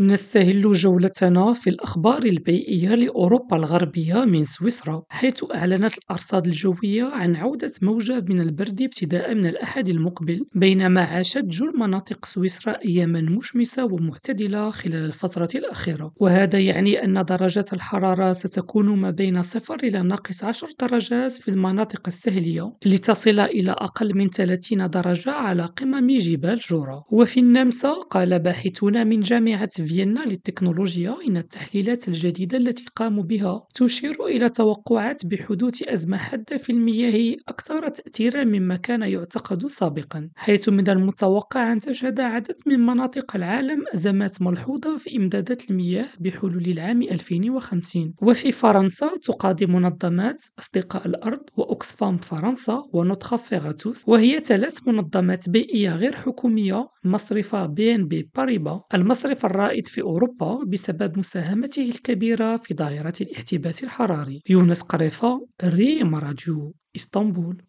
[0.00, 7.72] نستهل جولتنا في الأخبار البيئية لأوروبا الغربية من سويسرا، حيث أعلنت الأرصاد الجوية عن عودة
[7.82, 14.70] موجة من البرد ابتداء من الأحد المقبل، بينما عاشت جل مناطق سويسرا أيامًا مشمسة ومعتدلة
[14.70, 20.68] خلال الفترة الأخيرة، وهذا يعني أن درجات الحرارة ستكون ما بين صفر إلى ناقص عشر
[20.80, 27.40] درجات في المناطق الساحلية، لتصل إلى أقل من ثلاثين درجة على قمم جبال جورا، وفي
[27.40, 34.48] النمسا قال باحثون من جامعة فيينا للتكنولوجيا إن التحليلات الجديدة التي قاموا بها تشير إلى
[34.48, 41.72] توقعات بحدوث أزمة حادة في المياه أكثر تأثيرًا مما كان يعتقد سابقًا، حيث من المتوقع
[41.72, 48.52] أن تشهد عدد من مناطق العالم أزمات ملحوظة في إمدادات المياه بحلول العام 2050 وفي
[48.52, 55.96] فرنسا تقاضي منظمات أصدقاء الأرض وأكسفام فرنسا ونوتر أفير آ توس وهي ثلاث منظمات بيئية
[55.96, 58.80] غير حكومية مصرف بي إن بي باريبا.
[58.94, 64.42] المصرف الرائد في أوروبا بسبب مساهمته الكبيرة في ظاهرة الاحتباس الحراري.
[64.48, 67.62] يونس قريفة، ريم راديو، إسطنبول.